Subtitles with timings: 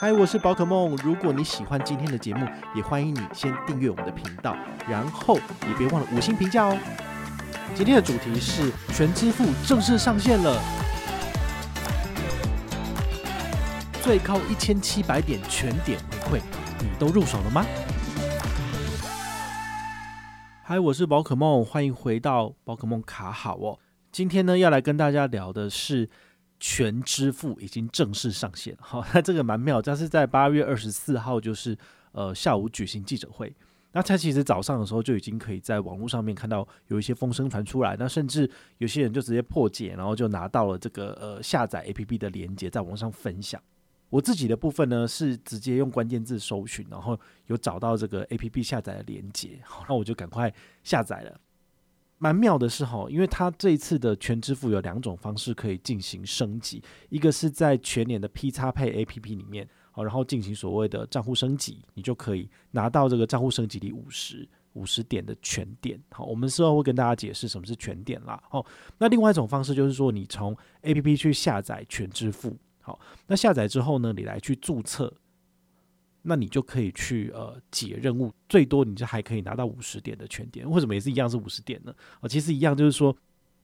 [0.00, 0.94] 嗨，我是宝可梦。
[1.02, 4.56] 如果你喜欢今天的节目，也欢迎你先订阅我们的频道，
[4.88, 5.34] 然后
[5.66, 6.78] 也别忘了五星评价哦。
[7.74, 10.62] 今天的主题是全支付正式上线了，
[14.00, 15.98] 最高一千七百点全点
[16.30, 16.42] 回馈，
[16.78, 17.66] 你都入手了吗？
[20.62, 23.80] 嗨，我是宝可梦，欢迎回到宝可梦卡好哦。
[24.12, 26.08] 今天呢，要来跟大家聊的是。
[26.60, 31.76] 全支付已经正式上线，好， 那这个蛮妙，它是在八月二十四号，就是
[32.12, 33.54] 呃下午举行记者会。
[33.92, 43.60] 那它其实早上的时候就已经可以在网络上面看到有一些风声传出来，那甚至有些人就直接破解，然后就拿到了这个呃下载 APP 的连接，在网上分享。
[44.10, 51.40] 我自己的部分呢是直接用关键字搜寻，然后有找到这个 APP 下载的连接，好，那我就赶快下载了。
[52.18, 66.00] 蛮妙的是哈，因为它这一次的全支付有两种方式可以进行升级，一个是在全年的 P 叉配 APP 里面，好，然后进行所谓的账户升级，你就可以拿到这个账户升级里五十五十点的全点。
[66.10, 68.42] 好，我们之后会跟大家解释什么是全点啦。
[68.50, 68.66] 好，
[68.98, 75.12] 那另外一种方式就是说，你从 APP 去下载全支付，好，那下载之后呢，你来去注册。
[76.28, 80.70] 那你就可以去呃解任务，最多你就还可以拿到五十点的全点。
[80.70, 81.94] 为什么也是一样是五十点呢？
[82.20, 83.16] 啊，其实一样就是说，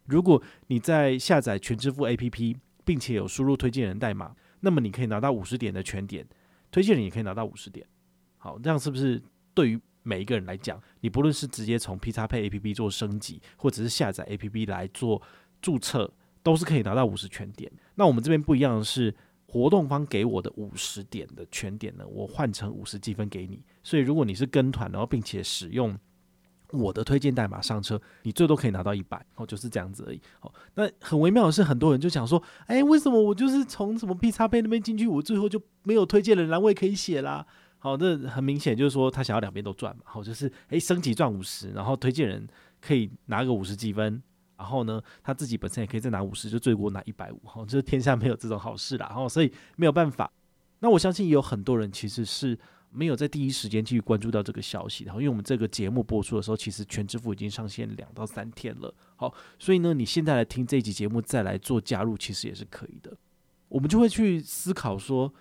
[0.07, 6.27] 如果你在下载全支付 APP，并且有输入推荐人代码，那么你可以拿到五十点的全点，
[6.71, 7.87] 推荐人也可以拿到五十点。
[8.39, 15.21] 好，这样是不是对于每一个人来讲，你不论是直接从 PXPay APP 做升级，或者是下载 APP 来做
[15.61, 16.11] 注册，
[16.43, 17.71] 都是可以拿到五十全点。
[17.97, 19.15] 那我们这边不一样的是。
[19.47, 23.63] 活动方给我的五十点的全点呢，我换成五十积分给你。
[23.83, 25.97] 所以如果你是跟团，然后并且使用
[26.71, 30.21] 我的推荐代码上车，你最多可以拿到一百，哦，就是这样子而已。
[30.41, 37.47] 好，那很微妙的是，很多人就想说，哎，为什么我就是从什么 P 叉 P 那边进去，我最后就没有推荐人栏位可以写啦？
[37.79, 40.03] 好，这很明显就是说他想要两边都赚嘛。
[40.07, 42.49] 好，就是哎升级赚五十，然后推荐人
[42.81, 44.21] 可以拿个五十积分。
[44.57, 50.31] 然后呢，他自己本身也可以再拿五十，就最多拿一百五，哈，就是天下没有这种好事啦，然后所以没有办法。
[50.81, 52.59] 那我相信也有很多人其实是
[52.91, 63.17] 没有在第一时间去关注到这个消息的，因为我们这个节目播出的时候，其实全支付已经上线两到三天了，好，所以呢，你现在来听这一集节目再来做加入，其实也是可以的。
[63.69, 65.33] 我们就会去思考说，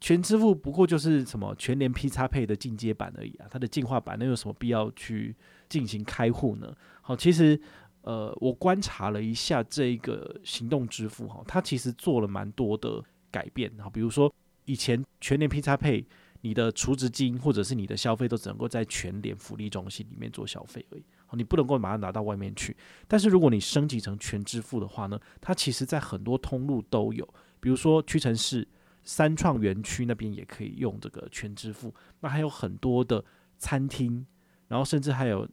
[0.00, 5.34] 全支付不过就是什么全联 P 叉配的进阶版而已啊，它的进化版，那有什么必要去
[5.70, 6.74] 进行开户呢？
[7.00, 7.58] 好，其实。
[8.02, 14.32] 呃，我观察了一下这一个行动支付哈，它其实做了蛮多的改变哈，比如说
[14.64, 16.04] 以前全联 PXPay，
[16.40, 22.74] 你的储值金或者是你的消费都只能够在全联福利中心里面做消费而已，你不能够马上拿到外面去。
[23.06, 27.28] 但是如果你升级成全支付的话呢，它其实在很多通路都有，
[27.60, 28.66] 比如说屈臣氏、
[29.02, 33.22] 三创园区那边也可以用这个全支付，那还有很多的
[33.58, 34.24] 餐厅，
[34.68, 35.46] 然后甚至还有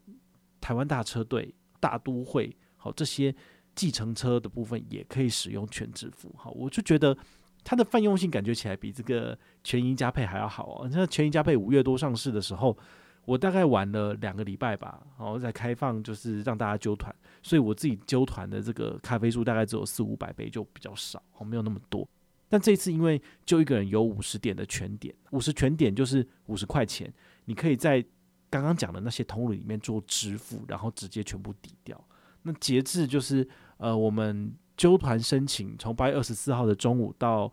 [0.61, 1.53] 台湾大车队。
[1.85, 3.33] 大都会好，这些
[3.75, 6.33] 计程车的部分也可以使用全支付。
[6.35, 7.15] 好，我就觉得
[7.63, 10.89] 它的泛用性感觉起来比这个全银加配还要好哦。
[10.89, 12.75] 像全银加配五月多上市的时候，
[13.23, 17.13] 我大概玩了两个礼拜吧，然后再开放就是让大家揪团，
[17.43, 22.07] 所以我自己揪团的这个咖啡数大概只有四五百杯，就比较少，没有那么多。
[22.49, 27.13] 但这一次因为就一个人有五十点的全点，五十全点就是五十块钱，
[27.45, 28.03] 你可以在。
[28.49, 31.99] 刚刚讲的那些通路里面做支付，然后直接全部抵掉。
[32.43, 33.47] 那截至就是
[33.77, 37.51] 呃，我们纠团申请从八月二十四号的中午到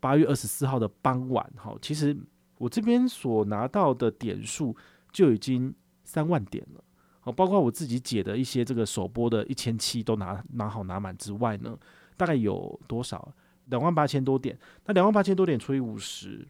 [0.00, 2.16] 八月二十四号的傍晚，哈，其实
[2.56, 4.74] 我这边所拿到的点数
[5.12, 5.74] 就已经
[6.04, 6.82] 三万点了。
[7.20, 11.78] 好，包括我自己解的一些这个首播的一千七都拿拿好拿满之外呢，
[12.16, 13.32] 大概有多少？
[13.66, 14.58] 两万八千多点。
[14.86, 16.48] 那两万八千多点除以五十，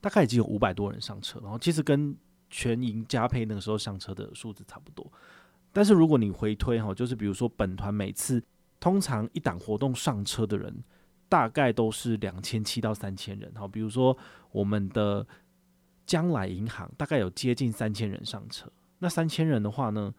[0.00, 1.38] 大概已经有五百多人上车。
[1.40, 2.14] 然后其实跟
[2.58, 5.06] 全银加配那个时候上车的数字差不多，
[5.74, 8.42] 但是如果你回推哈，就是比如说本团每次
[8.80, 10.74] 通常一档活动上车的人
[11.28, 14.16] 大概都是两千七到三千人哈，比如说
[14.52, 15.26] 我们的
[16.06, 20.14] 将来银行大概有接近三千人上车，那三千人的话呢，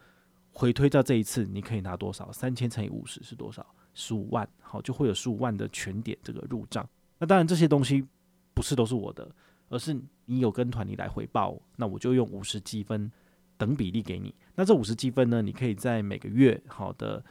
[0.52, 2.32] 回推到这一次你可以拿多少？
[2.32, 3.66] 三千乘以五十是多少？
[3.96, 6.88] 十五万，好，就会有十五万的全点这个入账。
[7.18, 8.06] 那当然这些东西
[8.54, 9.28] 不是都是我的。
[9.70, 13.12] 而是你有跟团，你来回报，那我就用五十积分
[13.58, 14.34] 等比例给你。
[14.56, 17.24] 那这五十积分呢，你可以在每个月好的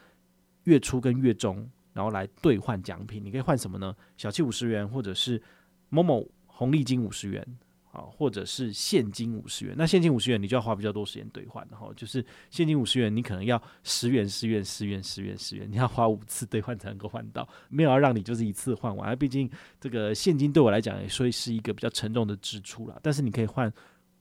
[0.65, 3.25] 月初跟月中，然后来兑换奖品。
[3.25, 3.94] 你可以换什么呢？
[4.17, 5.43] 小气五十元，或者是
[5.88, 7.59] 某某红利金五十元。
[7.97, 9.75] 好，或者是现金五十元。
[9.75, 19.17] 那现金五十元，你就要花比较多时间兑换，然后就是现金五十元，你可能要十元、十元、十元、十元、十元，你要花五次兑换才能够换到，没有要让你就是一次换完。
[19.17, 19.51] 毕竟
[19.81, 23.01] 这个现金对我来讲，也所以是一个比较沉重的支出啦。
[23.03, 23.73] 但是你可以换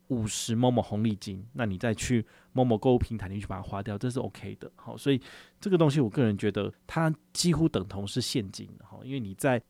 [0.08, 4.72] 五十某某红利金，那你再去某某购物平台，你去把它花掉，这是 OK 的。
[4.78, 5.20] 好，所以
[5.60, 9.62] 这个东西我个人觉得它几乎等同是现金，哈，因为你在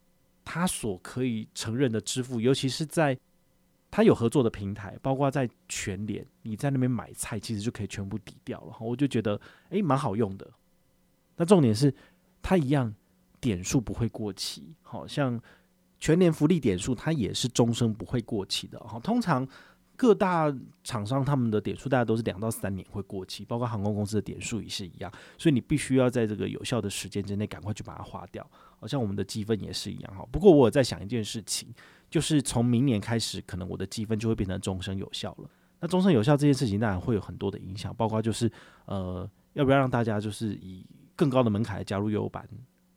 [0.43, 3.17] 它所可以承认的支付，尤其是在
[3.89, 8.75] 他有合作的平台，包括在全联，你在那边买菜，其实就可以全部抵掉了。
[8.79, 9.39] 我就觉得，
[9.69, 10.51] 诶，蛮好用的。
[11.37, 11.93] 那重点是，
[12.41, 12.93] 它一样
[13.39, 15.41] 点数不会过期，好像
[15.99, 18.77] 全年福利点数，它也是终生不会过期的。
[18.79, 19.47] 哈，通常
[19.95, 20.53] 各大
[20.83, 25.11] 厂商他们的点数，大概都是两到三年会过期，包括航空公司的点数也是一样。
[25.37, 28.45] 所以你必须要在这个有效的时间之内，赶快去把它花掉。
[28.79, 30.15] 好像我们的积分也是一样。
[30.15, 31.69] 哈，不过我有在想一件事情。
[32.07, 35.49] 就是从明年开始，可能我的积分就会变成终身有效了。
[35.79, 38.49] 那终身有效这件事情，当然会有很多的影响，包括就是
[38.85, 42.47] 呃，要不要让大家就是以更高的门槛来加入悠游版？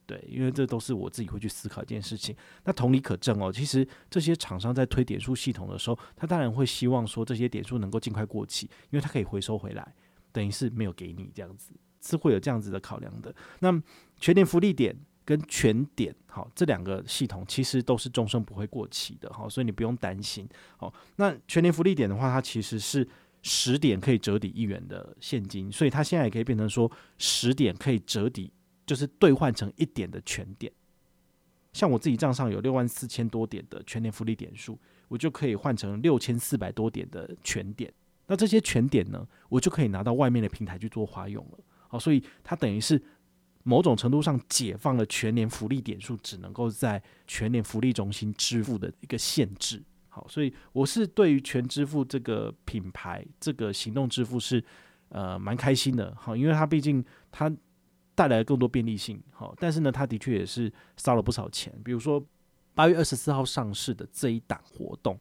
[0.09, 2.35] 对，因为这都是我自己会去思考一件事情。
[2.65, 9.95] 那同理可证哦，其实这些厂商在推点数系统的时候，他当然会希望说这些点数能够尽快过期，因为他可以回收回来，
[10.33, 13.33] 等于是没有给你这样子，是会有这样子的考量的。
[13.61, 13.83] 那
[14.19, 14.97] 全年福利点。
[15.29, 20.49] 跟全点好，这两个系统其实都是终身不会过期的，好，所以你不用担心。
[20.79, 23.07] 好，那全年福利点的话，它其实是
[23.43, 28.51] 十点可以折抵一元的现金，所以它现在也可以变成说十点可以折抵，
[28.89, 30.73] 就是兑换成一点的全点。
[31.73, 34.77] 像我自己账上有六万四千多点的全年福利点数，
[35.07, 37.93] 我就可以换成六千四百多点的全点。
[38.27, 41.59] 那这些全点呢，我就可以拿到外面的平台去做花用了。
[41.87, 43.01] 好，所以它等于是。
[43.65, 49.83] 某种程度上解放了全年福利点数只能够在全年福利中心支付的一个限制。
[50.09, 54.65] 好，所以我是对于全支付这个品牌这个行动支付是
[55.11, 56.17] 呃蛮开心的。
[56.19, 57.55] 好，因为它毕竟它
[58.19, 59.23] 带来更多便利性。
[59.31, 61.73] 好，但是呢，它的确也是烧了不少钱。
[61.85, 62.21] 比如说
[62.75, 65.17] 八月二十四号上市的这一档活动，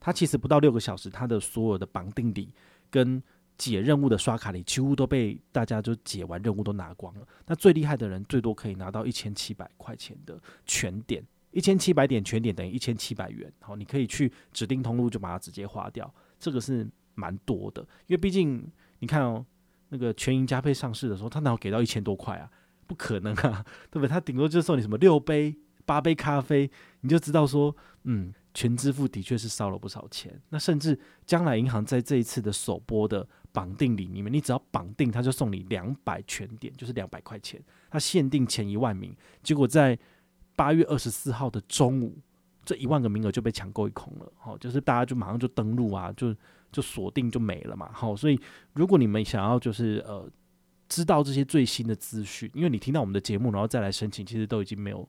[0.00, 2.50] 它其实不到六个小时，它的所有的绑定礼
[2.88, 3.22] 跟
[3.58, 7.28] 解任务的刷卡礼几乎都被大家就解完任务都拿光了。
[7.44, 13.52] 那最厉害的人最多可以拿到一千七百块钱的全点，一千七百点全点等于一千七百元。
[13.60, 17.82] 好，你可以去指定通路就把它直接花掉，这个是蛮多的。
[18.06, 18.66] 因为毕竟
[19.00, 19.44] 你看哦，
[19.90, 22.50] 那个全银加配上市的时候，他哪有给到一千多块啊？
[22.86, 24.08] 不可能啊，对不对？
[24.08, 25.54] 他顶多就送你什么六杯、
[25.84, 26.70] 八杯咖啡，
[27.00, 27.74] 你就知道说，
[28.04, 30.40] 嗯，全支付的确是烧了不少钱。
[30.48, 37.62] 那甚至将来银行在这一次的首播的绑定礼里面，你只要绑定，他就送你两百全点，就是两百块钱。
[37.90, 39.98] 他限定前一万名，结果在
[40.56, 42.18] 八月二十四号的中午，
[42.64, 44.32] 这一万个名额就被抢购一空了。
[44.38, 46.34] 好，就是大家就马上就登录啊，就
[46.72, 47.90] 就锁定就没了嘛。
[47.92, 48.40] 好，所以
[48.74, 50.28] 如果你们想要就是呃
[50.88, 55.08] 知道这些最新的资讯，因为你听到我们的节目，然后再来申请，其实都已经没有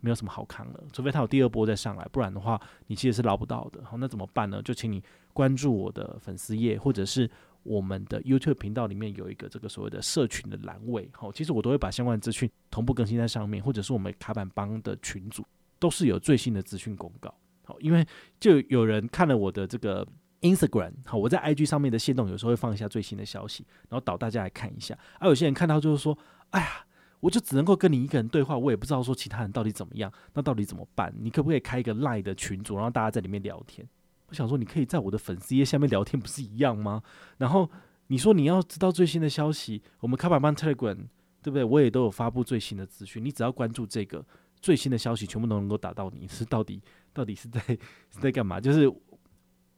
[0.00, 3.84] 没有什么好看了，除非他有第二波再上来，不然的话你其实是捞不到的。
[3.84, 4.62] 好，那怎么办呢？
[4.62, 5.02] 就请你
[5.32, 7.30] 关注我的粉丝页，或者是。
[7.64, 15.42] 我们的 YouTube 频道里面有一个这个所谓的社群的栏位，好，其实我都会把相关资讯同步更新在上面，或者是我们卡板帮的群组
[15.78, 17.34] 都是有最新的资讯公告，
[17.64, 18.06] 好，因为
[18.38, 20.06] 就有人看了我的这个
[20.44, 26.16] Instagram，好，我在 IG 上面的线动有时候会放一下最新的消息，然后导大家来看一下，而有些人看到就是说，
[26.50, 26.86] 哎呀，
[27.20, 31.12] 我就只能够跟你一个人对话，我也不知道说其他人到底怎么样，那到底怎么办？
[31.18, 33.88] 你可不可以开一个 Line 的群组，然后大家在里面聊天？
[34.28, 37.02] 我想说，你可以在我的粉丝页下面聊天，不是一样吗？
[37.38, 37.70] 然后
[38.08, 40.96] 你说你要知道最新的消息，我们开板帮 Telegram
[41.42, 41.64] 对不对？
[41.64, 44.24] 我也都有发布最新的资讯，你只要关注这个
[44.60, 46.28] 最新的消息，全部都能够打到你。
[46.28, 48.60] 是到底到底是在是在干嘛？
[48.60, 48.90] 就是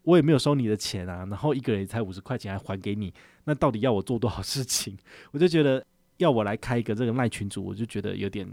[0.07, 3.13] 我也没有收你的钱啊，然后一个人才五十块钱还还给你，
[3.45, 4.97] 那到底要我做多少事情？
[5.33, 5.85] 我就觉得
[6.17, 8.49] 要我来开一个这个赖群组，我就觉得有点。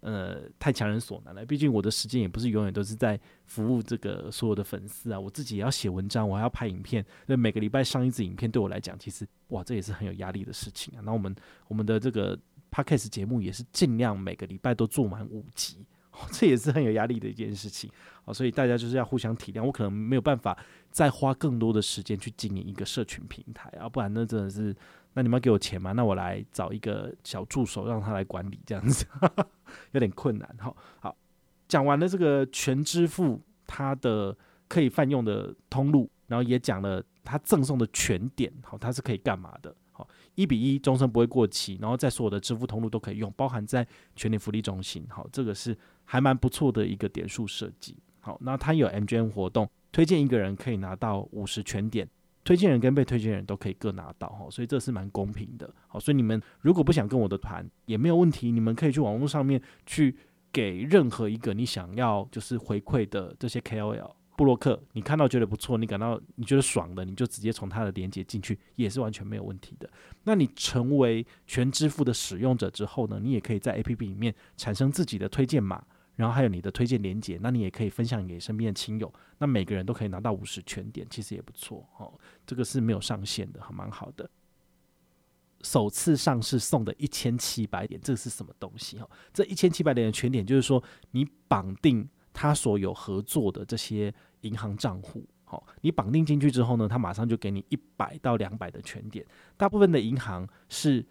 [0.00, 1.44] 呃，太强人所难了。
[1.44, 7.04] 毕竟我的时间也不是永远都是在服务这个所有的粉丝啊，我自己也要写文章，我还要拍影片。
[7.26, 11.02] 那每个礼拜上一支影片，对我来讲，其实哇，这也是很有压力的事情啊。
[11.04, 11.34] 那我们
[11.66, 12.38] 我们的这个
[12.70, 15.84] Podcast 节目也是尽量每个礼拜都做满五集，
[16.32, 17.90] 这也是很有压力的一件事情
[18.24, 18.32] 啊。
[18.32, 20.56] 所以大家就是要互相体谅，我可能没有办法
[20.90, 24.74] 再花更多的时间去经营一个社群平台啊，不然那真的是。
[25.18, 25.92] 那你们要给我钱吗？
[25.92, 29.06] 那我来找一个小助手，让他来管理，这样子
[29.92, 30.56] 有点困难。
[30.60, 31.16] 好，好，
[31.66, 34.36] 讲完了这个全支付它的
[34.68, 39.74] 可以泛用的通路，然后也讲了它赠送的全点，好，它是可以干嘛的？
[39.90, 45.06] 好，一比一终身不会过期，然后在所有的支付通路都可以用，包含在全联福利中心。
[45.08, 45.74] 好，这个是
[46.06, 47.94] 还蛮不错的一个点数设计。
[48.20, 49.68] 好，那它有 MGM 活动。
[49.92, 52.06] 推荐一个人可以拿到五十全点，
[52.44, 55.72] 推荐人跟被推荐人都可以各拿到哈，所以这是蛮公平的。
[55.88, 60.14] 好，所以你们如果不想跟我的团也没有问题，你们可以去网络上面去
[60.52, 64.12] 给任何一个你想要就是回馈的这些 KOL。
[64.36, 69.88] 布洛克，你看到觉得不错，你感到你觉得爽的，你就直接从他的链接进去，也是完全没有问题的。
[70.24, 75.82] 那你成为全支付的使用者之后呢，你也可以在 APP 里面产生自己的推荐码，
[76.16, 82.12] 然后还有你的推荐链接，那你也可以分享给身边的亲友，那每个人都可以拿到五十全点，其实也不错哦。
[82.44, 84.28] 这个是没有上限的，还蛮好的。
[85.62, 88.98] 首次上市送的一千七百点，这是什么东西？
[88.98, 90.82] 哦，这一千七百点的全点就是说
[91.12, 92.08] 你绑定。
[92.38, 99.24] 他所有合作的这些银行账户，好，你绑定进去之后呢，他马上就给你一百到两百的全点。
[99.56, 101.02] 大部分的银行是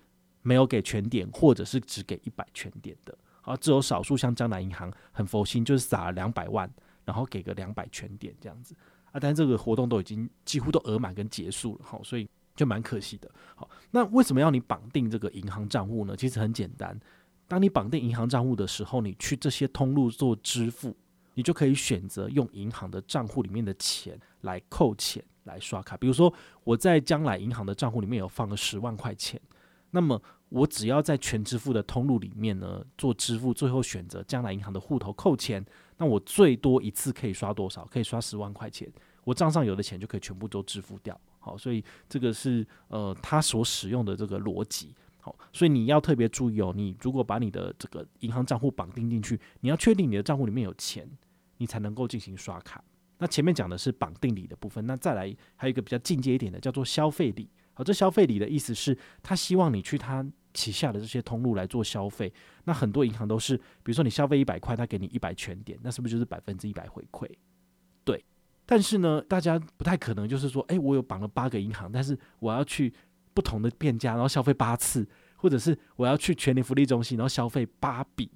[0.43, 3.17] 没有给全点，或者是只给一百全点的。
[3.45, 6.67] 好，只有少数像江南银行很佛心，就是撒了两百万，
[7.03, 8.75] 然后给个两百全点这样子
[9.11, 9.19] 啊。
[9.19, 13.29] 但是这个活动都已经几乎都额满跟结束了，好，所以就蛮可惜的。
[13.53, 16.17] 好，那为什么要你绑定这个银行账户呢？
[16.17, 16.99] 其实很简单，
[17.47, 20.95] 当你绑定银行账户的时候，你去这些通路做支付。
[21.37, 26.33] 你就可以选择用银行的账户里面的钱来扣钱来刷卡，比如说
[26.63, 29.37] 我在将来银行的账户里面有放了十万块钱，
[29.95, 35.65] 那么我只要在全支付的通路里面呢做支付，最后选择将来银行的户头扣钱，
[35.97, 37.85] 那我最多一次可以刷多少？
[37.85, 38.91] 可以刷十万块钱，
[39.23, 41.19] 我账上有的钱就可以全部都支付掉。
[41.39, 44.93] 好，所以这个是呃他所使用的这个逻辑。
[45.21, 51.09] 好，所以你要特别注意哦，你如果把你的这个银行账户绑定进去，你要确定你的账户里面有钱。
[51.57, 52.83] 你才能够进行刷卡。
[53.17, 57.49] 那前面讲的是绑定礼的部分，那再来还有一个比较进阶一点的，叫做消费礼。
[57.75, 62.33] 好，这消费礼的意思是，他希望你去他旗下的这些通路来做消费。
[62.63, 67.29] 那很多银行都是，比如说你消费一百块，他给你一百全点，那是不是就是百分之一百回馈？
[68.03, 68.25] 对。
[68.65, 72.91] 但是呢，大家不太可能就是说，诶，我有绑了八个银行，但是我要去
[73.35, 78.31] 不同的店家，然后消费八次，或者是我要去全联福利中心，然后消费八笔。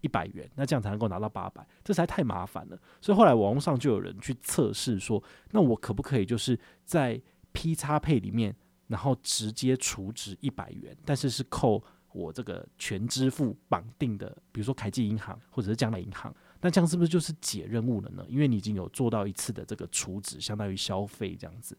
[0.00, 2.78] 一百元，那这样才能够拿到八百，这实在太麻烦了。
[3.00, 5.22] 所以后来网络上就有人去测试说，
[5.52, 7.18] 那我可不可以就是在
[7.54, 8.54] PXPay 里面，
[8.94, 11.82] 然后直接储值一百元，但是是扣
[12.12, 18.24] 我这个全支付绑定的，比如说凯基银行或者是将来银行，那这样是不是就是解任务了呢？
[18.28, 21.76] 因为你已经有做到一次的这个储值，相当于消费这样子。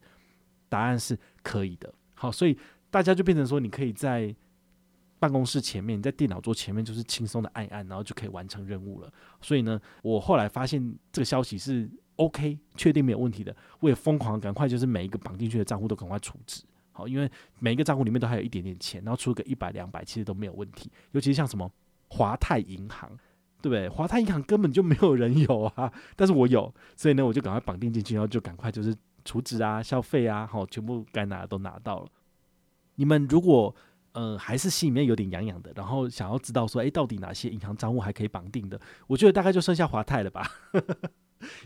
[0.68, 1.94] 答案是可以的。
[2.16, 2.58] 好，所以
[2.90, 4.36] 大家就变成说，你可以在。
[5.18, 9.12] 办公室前面，在电脑桌前面就是轻松的按一按，然后就可以完成任务了。
[9.42, 13.56] 所以呢，我后来发现这个消息是 OK，确定没有问题的。
[13.80, 16.64] 我也疯狂赶快，就是每一个绑进去的账户都赶快储值，
[16.96, 20.90] 好，因为每一个账户里面都还有一点点钱，然后出个一百两百，其实都没有问题。
[21.12, 21.70] 尤其是像什么
[22.08, 23.10] 华泰银行，
[23.62, 23.90] 对不对？
[23.90, 32.08] 华泰银行根本就没有人有啊，但是我有，所以呢，我就赶快绑定进去，然后就赶快就是储值啊、消费啊，好，全部该拿的都拿到了。
[32.96, 33.76] 你们如果
[34.14, 38.80] 呃，还是心里面有点痒痒的，然后想要知道说，诶，到底哪些银行账户还可以绑定的？
[39.08, 40.50] 我觉得大概就剩下华泰了吧，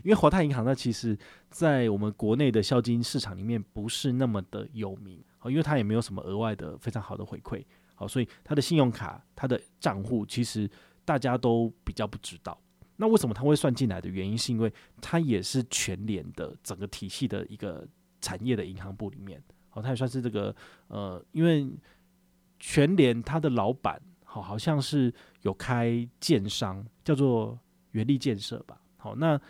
[0.02, 1.16] 因为华泰银行呢，其实
[1.50, 10.70] 在我们国内的消金市场里面不是那么的有名，好，因为它也没有什么额外的非常好的回馈，好，所以它的信用卡、它的账户其实
[11.04, 12.58] 大家都比较不知道。
[12.96, 17.86] 那为什么它会算进来的原因，是因为它也是全联的整个体系的一个
[18.20, 20.54] 产业的银行部里面，好，它也算是这个
[20.88, 21.68] 呃，因为。
[22.62, 25.10] 全联它的老板好，好像是
[25.40, 27.58] 有开建商，叫做
[27.92, 28.78] 元力建设吧。
[28.98, 29.40] 好，那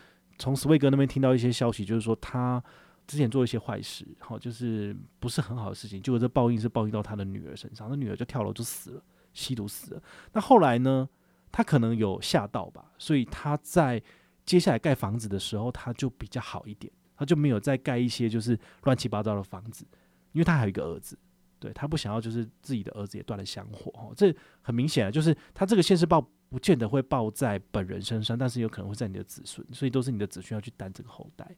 [0.40, 2.62] 从斯威格那边听到一些消息，就是说他
[3.06, 6.02] 之前做一些坏事，好，就是不是很好的事情。
[6.02, 9.02] 结果这报应是报应到他的女儿身上，他女儿就跳楼就死了，
[9.34, 10.02] 吸毒死了。
[10.32, 11.08] 那后来呢，
[11.52, 14.02] 他可能有吓到吧，所以他在
[14.46, 19.84] 接下来盖房子的时候，他就比较好一点，他就没有再盖一些就是乱七八糟的房子，
[20.32, 21.18] 因为他还有一个儿子。
[21.58, 24.14] 对，他不想要，就是自己的儿子也断了香火哦。
[24.16, 31.50] 这很明显啊，就是他这个现世报不见得会报在本人身上，但是有可能会在你的子孙，所以都是你的子孙要去担这个后代，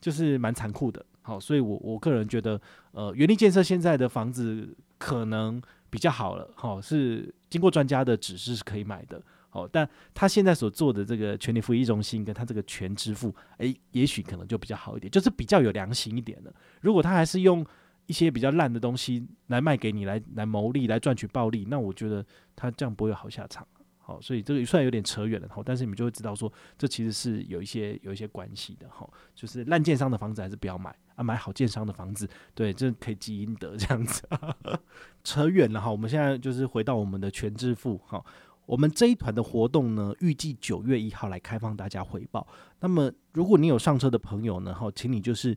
[0.00, 1.04] 就是蛮残酷的。
[1.22, 9.22] 好，所以我我个人觉得，呃，原力建设现在的房子可能比较好了，好，是经过专家的指示是可以买的。
[9.50, 16.52] 好，但他现在所做的这个全联福利中心跟他这个全支付，诶，也许可能就比较好一点，就是比较有良心一点的。
[16.80, 17.64] 如果他还是用。
[18.08, 22.24] 一些比较烂的东西来卖给你，来来牟利，来赚取暴利，那我觉得
[22.56, 23.68] 他这样不会有好下场。
[24.08, 34.26] 好，所以这个虽然有点扯远了，哈，但是你们就会知道说，这其实是有一些有一些关系的，哈，就是烂建商的房子还是不要买啊，买好建商的房子，对，这可以积阴德这样子。
[35.22, 38.24] 扯远了哈，我们现在就是回到我们的全支付，哈，
[38.64, 42.48] 我们这一团的活动呢，预计九月一号来开放大家回报。
[42.80, 45.54] 那么如果你有上车的朋友呢，哈，请你就是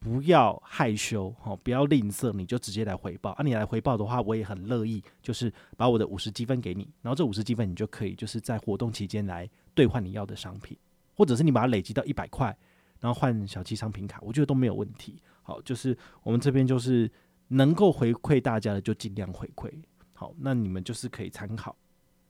[0.00, 3.30] 不要害羞，好，不要吝啬，你就直接来回报。
[3.32, 10.76] 啊，你来回报的话，我也很乐意，就是把我的五十积分给你，然后这五十积分你就可以就是在活动期间来兑换你要的商品，
[11.14, 12.56] 或者是你把它累积到一百块，
[13.00, 15.20] 然后换小七商品卡，我觉得都没有问题。
[15.42, 17.10] 好，就是我们这边就是
[17.48, 19.68] 能够回馈大家的就尽量回馈。
[20.12, 21.76] 好，那你们就是可以参考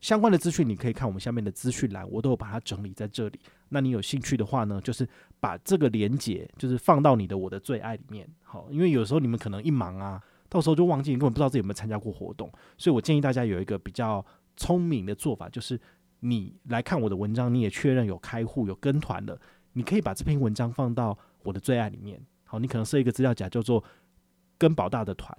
[0.00, 3.40] 相关的资讯，你可以看我们下面的资讯栏，我都有把它整理在这里。
[3.68, 5.08] 那你有兴趣的话呢，就是
[5.40, 8.28] 把这个连接就是放到你的我的最爱里面。
[8.42, 12.50] 好，因为有时候你们可能一忙啊，到时候就忘记，你根本不知道自己有没有参加过活动。
[12.76, 14.24] 所以我建议大家有一个比较
[14.56, 15.78] 聪明的做法，就是
[16.20, 19.38] 你来看我的文章，你也确认有开户有跟团了，
[19.74, 22.20] 你可以把这篇文章放到我的最爱里面。
[22.44, 23.84] 好，你可能设一个资料夹，叫做
[24.56, 25.36] 跟宝大的团。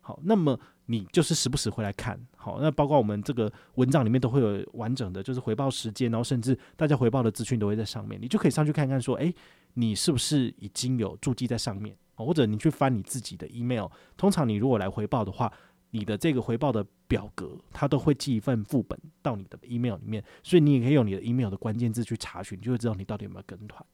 [0.00, 9.34] 好，那么你就是时不时回来看，好，那包括我们这个文章里面都会有完整的，就是回报时间，然后甚至大家回报的资讯都会在上面，你就可以上去看看，说，诶，
[9.74, 15.52] 你是不是已经有注记在上面，或者你去翻你自己的 email，通常你如果来回报的话，
[15.90, 23.84] 你的这个回报的表格，它都会寄一份副本到你的 email 里面，所以你也可以用你的 email 的关键字去查询，就会知道你到底有没有跟团。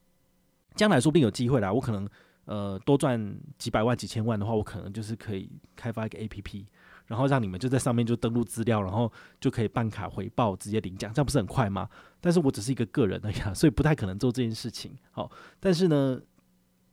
[0.75, 2.07] 将来说不定有机会啦，我可能。
[2.45, 6.67] 呃，多赚几百万、几千万的话，我可能就是可以开发一个 APP，
[7.13, 11.87] 然后让你们就在上面就登录资料，然后就可以办卡回报，直接领奖，这样不是很快吗？
[12.23, 14.97] 但是我只是一个个人而已，所以不太可能做这件事情。
[15.11, 16.19] 好，但是呢，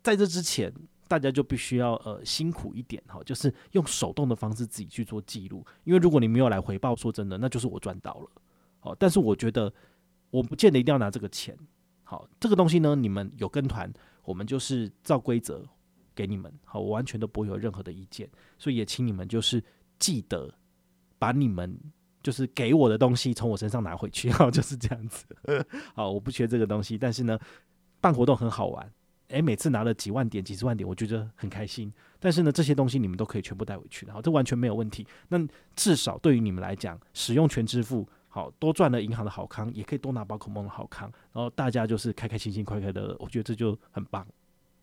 [0.03, 0.73] 在这之前，
[1.07, 8.29] 大家就必须要呃辛苦一点，好，就是用手动的方式自己去做记录，因为如果你没有来回报，说真的，那就是我赚到了。
[8.81, 9.73] 好，但是我觉得
[10.31, 11.57] 我不见得一定要拿这个钱。
[12.03, 13.89] 好，这个东西呢，你们有跟团。
[14.25, 15.65] 我们就是照规则
[16.13, 19.63] 给你们，好，我完全都不会有任何的意见，所以也请你们就是
[19.99, 20.53] 记得
[21.17, 21.77] 把你们
[22.23, 25.25] 就是给我的东西从我身上拿回去，然 后，就是这样子。
[25.93, 27.37] 好，我不缺这个东西，但是呢，
[28.01, 28.91] 办活动很好玩，
[29.27, 31.93] 诶，每次拿了几万点、几十万点，我觉得很开心。
[32.19, 35.07] 但是呢，这些东西你们都可以全部带回去，然后，这完全没有问题。
[35.29, 35.37] 那
[35.75, 44.27] 至少对于你们来讲，使用全支付，好，多赚了银行的好康，也可以多拿宝可梦的好康，然后大家就是开开心心、快快乐乐，我觉得这就很棒。